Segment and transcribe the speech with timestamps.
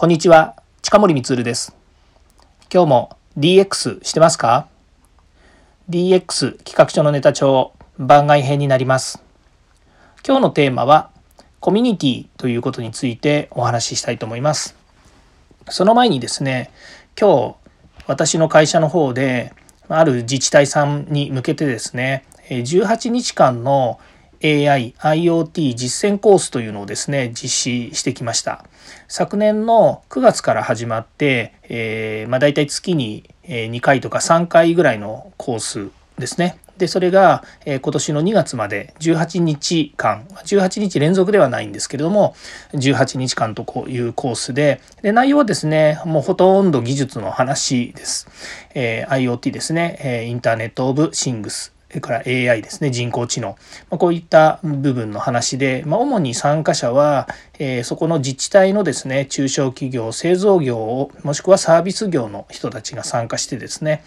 [0.00, 1.74] こんにちは、近森光です。
[2.72, 4.68] 今日も DX してますか
[5.90, 9.20] ?DX 企画書のネタ帳番外編になります。
[10.24, 11.10] 今日のテーマは
[11.58, 14.76] コミュニティということについてお話ししたいと思います。
[15.68, 16.70] その前にですね、
[17.20, 17.56] 今日
[18.06, 19.52] 私の会社の方で
[19.88, 23.98] ある自治体さんに向けてですね、18日間の
[24.42, 28.64] AI、IoT 実践コースというのをですね、実施してきました。
[29.08, 36.58] 昨年の9月から始まって、えー、まあ大体月に2回とか3回ぐらいのコースですね。
[36.78, 42.36] で、それが今年の2月まで18日間、18日連続ではないんですけれども、
[42.72, 48.28] 18日間というコースで、で内容はですね、もうほとんど技術の話です。
[48.74, 51.77] えー、IoT ですね、インターネット・オブ・シングス。
[52.00, 53.56] から AI ですね、人工知能。
[53.90, 57.28] まあ、こういった部分の話で、まあ、主に参加者は、
[57.58, 64.04] えー、そこの自治体のですね、中小企業、製造業を、もしくはサービス業の人たちが参加してですね、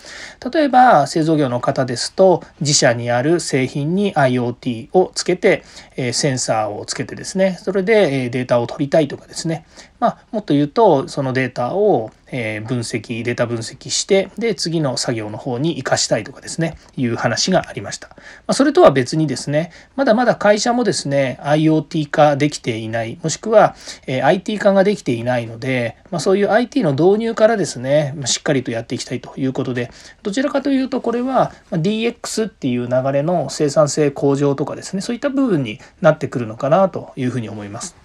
[0.54, 5.64] 例えば製造業の方ですと、自社にある製品に IoT をつけて、
[5.96, 9.66] えー、センサーをつけてですね、それでデータを取りたいとかですね、
[10.02, 18.08] まあ、もっと言うと、そのデータを分析、データ分析して、で、次の作業の方に活かしたいとかですね、いう話がありました。
[18.08, 18.16] ま
[18.48, 23.76] あ、それとは別にですね、まだまだ会社もですね、IoT 化できていない、もしくは
[24.08, 29.92] IT 化ができていないので、まあ、そういう IT の導入からですね、しっかりとやっていきたいということで、
[30.24, 38.01] どちらかというと、これは DX っていう流れの生産性向上とかですね、そういった部分になってくるのかなというふうに思います。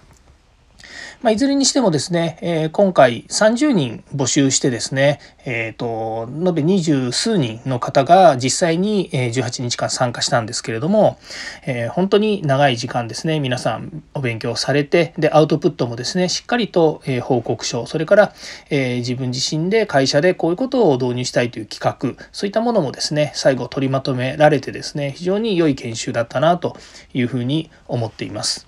[1.23, 11.17] まあ、いずれにしてもですね、えー、今回30人募集してですね、えーと、延べ二十数人の方が実際に18日間参加したんですけれども、
[11.65, 18.33] えー、本当に長い時間ですね皆さんお勉強されてでアウトプットもですねしっかりと報告書それから、
[18.69, 26.77] えー、自分自身で会社でこういうことを導入したいという企画そういったものもですね最後取りまとめられてですね非常に良い研修だったなと
[27.15, 28.67] いうふうに思っています。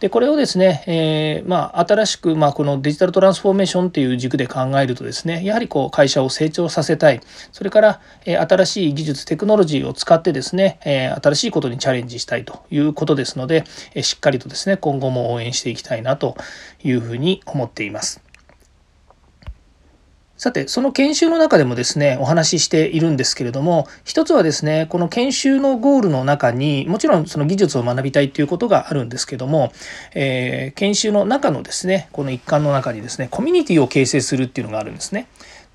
[0.00, 7.20] でこれをですね、えー、まあ、新しく、まあ、このデジタルトランスフォーメーションという軸で考えるとですねやはりこう会社を成長させたい
[7.52, 13.64] それから、え、新しい技術テクノロジーを使ってですね、え、新しいことにチャレンジしたいということですので、
[13.94, 16.36] えしっかりとですね今後も応援していきたいなと
[16.82, 18.27] いうふうに思っています。
[20.38, 29.72] さて、その研修の中でもですね、お話ししているんですけれども、一つはですね、この研修のゴールの中に、もちろんその技術を学びたいということがあるんですけども、
[30.14, 35.26] えー、研修の中のですね、この一環の中にですね、コミュニティを形成するっていうのがあるんですね。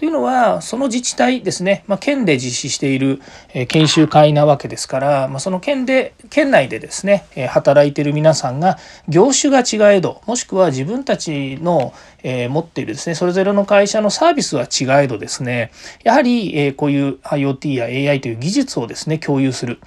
[0.03, 3.21] というのは、その自治体ですね、まあ、県で実施している
[3.69, 8.77] 研修会なわけですから、まあ、その県で、県内でですね、働いている皆さんが
[9.07, 15.71] 業種が違えど、もしくは自分たちの持っているですね、それぞれの会社のサービスは違えどですね、
[16.03, 19.79] やはりこういう IoT や AI という技術をですね、共有する。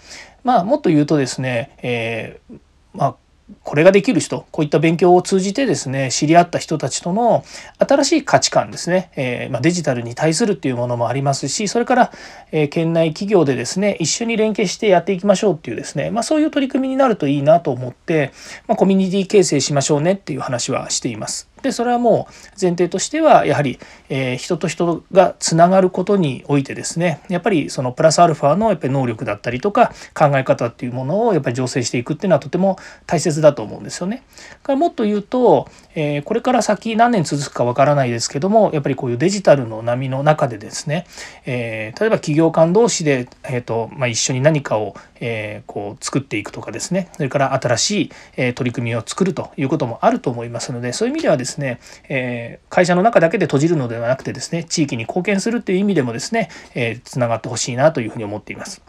[0.44, 2.58] まあ、もっと言うとですね、えー、
[2.94, 3.16] まあ、
[3.62, 7.44] これができる人、こういった勉強を通じてですね、知り合った人たちとの
[7.78, 12.12] 新しい価値観ですね、えー、まあ、デジタルに対するっていうものもありますし、それから、
[12.50, 18.32] えー、県内企業でですね、一緒に連携してやっていきましょうっていうですね、まあ、そういう取り組みになるといいなと思って、
[18.66, 21.48] まあ、コミュニティ形成しましょうねっていう話はしています。
[21.66, 34.22] でそれはもう前提としてはやはり、えー、人と人がつながることにおいてですねやっぱりそのプラスアルファのやっぱり能力だったりとか考え方っていうものをやっぱり醸成していくっていうのはとても大切だと思うんですよね。
[34.62, 41.06] からもっと言うと、えー、これから先何年続くかわからないですけどもやっぱりこういうデジタルの波の中でですね、
[41.46, 58.82] えー、例えば企業間同士で、えーとまあ、一緒に何かを、えー、こう作っていくとかですねそれから新しい、え取り組みを作るということもあると思いますのでそういう意味ではですね、ねえー、会社の中だけで閉じるのではなくてですね地域に貢献するという意味でもですね、えー、つながってほしいなというふうに思っています。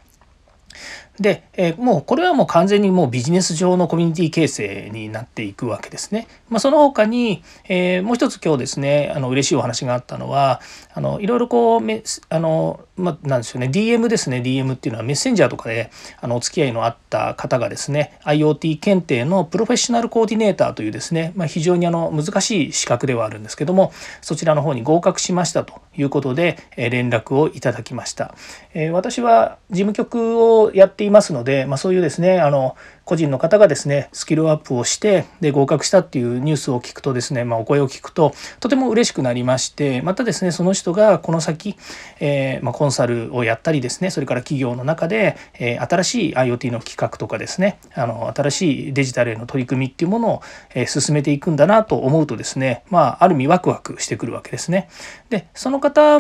[1.19, 6.27] で、え、もうこれはもう完全にもうビジネス上のコミュニティ形成になっていくわけですね。
[6.49, 10.61] まあ、その他に、え、もう一つ今日ですねあの嬉しいお話があったのは
[10.93, 15.91] あのいろいろこうめあの、まあ、なんですよね DM ですね DM っていうのはメッセンジャーとかで
[16.21, 23.91] あのお付き合いのあった方がですね IoT 検定のプロフェッショナルコーディネーターというですね、まあ、非常にあの難しい資格ではあるんですけども
[24.21, 28.35] そちらの方に合格しましたということで、え、連絡をいただきました。
[28.73, 32.75] え、私は事務局をやっていますので、まあ、そういうですねあの
[33.05, 41.77] 個人の方がですねスキルアップをしてで合格したっていうニュースを聞くとですね、まあ、お声を聞くととても嬉しくなりましてまたですねその人がこの先、
[42.19, 50.41] えー、まあ、コンサルをやったりですねそれから企業の中で、えー、新しい IoT の企画とかですねあの新しいデジタルへの取り組みっていうものを、
[50.75, 54.89] えー、進めていくんだなと思うとですねまあある意味ワクワクしてくるわけですね。
[55.29, 56.19] でその方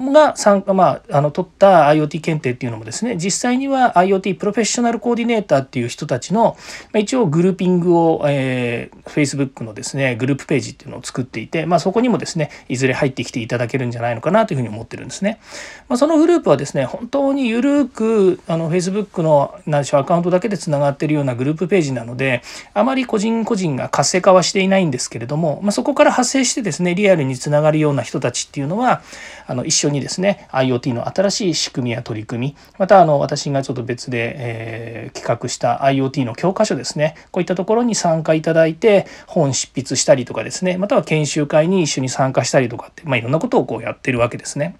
[0.00, 6.56] が参加、まあ、あの取った IoT 検定っていうのもですね実際には IoT プロフェッショナルコーディネーターっていう人たちの、
[6.92, 15.40] ま、一応グルーピングを、えー、Facebook のですねグループページっていうのを作っていて、まあ、そこにもですねいずれ入ってきていただけるんじゃないのかなというふうに思ってるんですね。
[15.88, 22.42] まあ、そのグループはですね本当にゆるくあの Facebook の何でしょうアカウントだけでつながってるようなグループページなので
[22.74, 29.02] あまり個人個人が活性化はしていないんですけれども、まあ、そこから発生してですねリアルにつながるような人たちっていうのは
[29.46, 44.76] あの一緒ににですね IoT IoT の新しい仕組みや取り組みまたあの私がちょっと別で、えー、企画した IoT の教科書ですねこういったところに参加いただいて本執筆したりとかですねまたは研修会に一緒に参加したりとかって、まあ、いろんなことをこうやってるわけですね。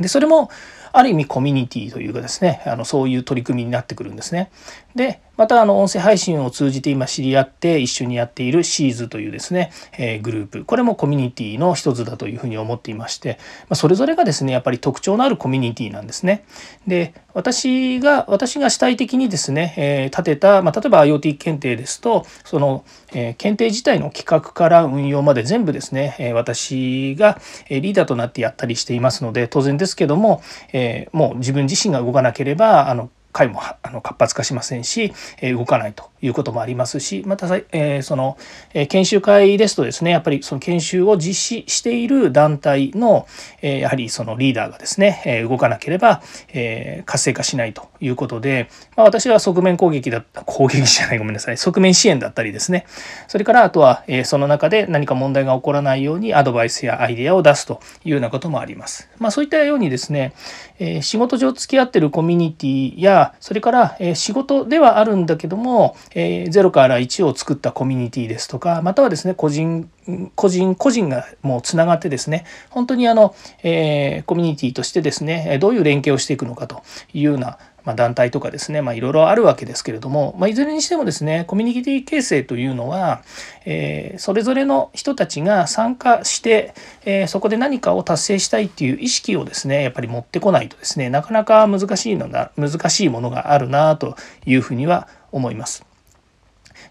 [0.00, 0.50] でそれも
[0.98, 4.50] ある意味コミュニティというかですねあのそういう取り組みになってくるんですね。
[4.94, 16.44] でまたあの音声配信を通じて今知り合って一緒にやっているシーズというですね、えー、グループこれもコミュニティの一つだというふうに思っていまして、まあ、それぞれがですねやっぱり特徴のあるコミュニティなんですね。
[16.86, 27.38] で私が私が主体的にですね、えー、立てた、まあ、例えば IoT 検定ですとその、えー、検定自体の企画から運用まで全部ですね、え私が
[27.68, 30.40] リーダーとなってやったりしていますので当然ですけども、
[30.72, 35.12] えもう自分自身が動かなければあの回もあの活発化しませんし、
[35.42, 38.38] え動かないということもありますしまた、えその、
[38.72, 43.26] え研修会ですとですねやっぱりその研修を実施している団体の、
[43.60, 46.22] えやはりそのリーダーがですね、え動かなければ、
[46.54, 52.86] え活性化しないということで、まあ、私は側面攻撃だった 攻撃じゃないごめんなさい側面支援だったりですね
[53.28, 59.10] それからあとは、えその中で何か問題が起こらないようにアドバイスやアイデアを出すというようなこともあります。
[59.18, 60.32] まあ、そういったようにですね、
[60.78, 69.90] え仕事上付き合ってるコミュニティやそれから、え仕事ではあるんだけども、え0から1を作ったコミュニティですとかまたはですね個人
[70.34, 76.82] 個人個人がもうつながってですね本当にあの、えー、コミュニティとしてですねどういう連携をしていくのかと
[77.12, 83.22] いうようなま団体とかですね、まあ、いろいろあるわけですけれども、まあ、いずれにしてもですねコミュニティ形成というのは、
[83.64, 86.74] えー、それぞれの人たちが参加して、
[87.04, 95.95] えー、そこで何かを達成したいっていう意識をですねやっぱり持ってこないとですねなかなか難しいのが難しいものがあるなというふうには思います。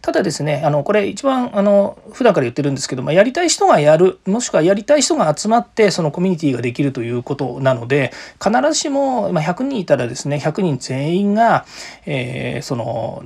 [0.05, 11.65] ただですねあのこれ一番あの普段から言ってるんですけど、まあ、やりたい人がやるもしくはやりたい人が集まってそのコミュニティができるということなので必ずしも、ま100人いたらですね100人全員が、
[12.05, 13.23] えー、その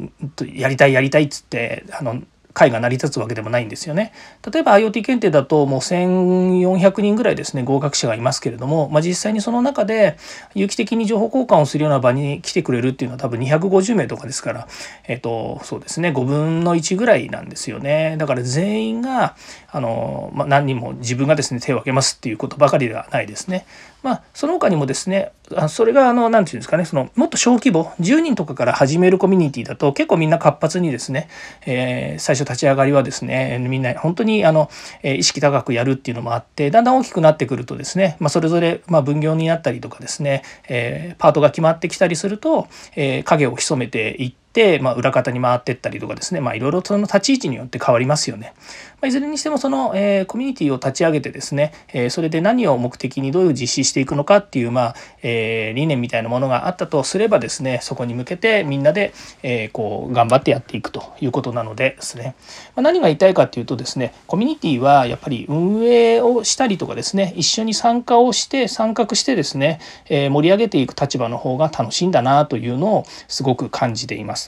[0.53, 2.21] やりたいやりたいっつってあの
[2.53, 4.11] 会が成り立つわけでもないんですよね。
[4.51, 10.17] 例えば IoT 検定だともう1400人ぐらいですね合格者がいますけれども、まあ、実際にその中で
[10.55, 14.67] 有機的に情報交換をするような場に来てくれるっていうのは多分250名とかですから
[15.07, 18.15] えっとそうですね5分の1ぐらいなんですよね。
[18.17, 19.35] だから全員が
[19.71, 23.65] あの、まあ、何人も自分がですね手を挙げますっていうことばかりではないですね。
[24.01, 25.33] まあ、その他にもですね
[25.69, 31.29] それがあの何て言うんですかねそのもっと小規模10人とかから始めるコミュニティだと結構みんな活発にですね、
[31.65, 34.69] えー、最初立ち上がりはですねみんな本当にあの
[35.03, 44.48] え意識高くやるっていうのもあってだんだん大きくなってくるとですね、まあ、それぞれま分業になったりとかですね、えー、パートが決まってきたりすると、えー、影を潜めていって、
[44.81, 48.53] まあ、裏方に回ってったりとかですね、まあ、いろいろその立ち位置によって変わりますよね。
[49.01, 62.35] まあ、いずれにしてもその、えー、コミュニティを立ち上げてですね、えー、それで何を目的にどういう実施していくのかっていう、まあえー、理念みたいなものがあったとすればですねそこに向けてみんなで、えー、こう頑張ってやっていくということなのでですね、
[62.75, 74.38] まあ、何が言いたいかっていうとですねコミュニティはやっぱり運営をしたりとかですね一緒に参加をして参画してですね、えー、盛り上げていく立場の方が楽しいんだなというのをすごく感じています。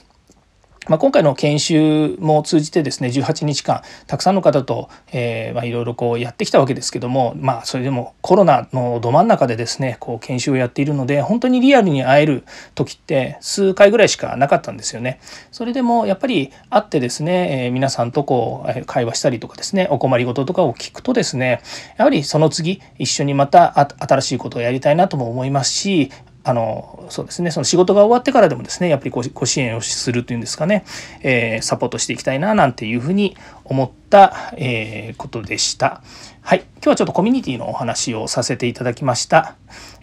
[0.88, 15.20] まあ、今回の研修も通じてですね18日間たくさんの方と、えーまあ、いろいろこうやってきたわけですけどもまあそれでもコロナのど真ん中でですねこう研修をやっているので本当にリアルに会える時って数回ぐらいしかなかったんですよね。
[15.50, 21.62] それでもやっぱり会ってですね、え、皆さんとこう会話したりとかですねお困りごととかを聞くとですね
[21.96, 26.10] やはりその次一緒にまた新しいことをやりたいなとも思いますし
[26.44, 30.84] あのそうですねその仕事が終わってからでもですねやっぱりご支援をするというんですかね、
[31.22, 36.02] えー、サポートしていきたいななんていうふうに思った、えー、ことでした。
[36.44, 39.54] はい、今日はちょっとコミュニティのお話をさせていただきました。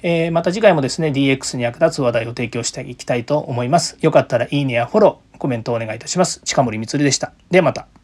[0.01, 3.97] えー、また次回もですね DX に役立つ話題を提供していきたいと思います。
[3.99, 6.41] よかったらいいねやフォロー、コメントをお願いいたします。
[6.45, 7.33] 近森光でした。
[7.51, 7.98] ではまた。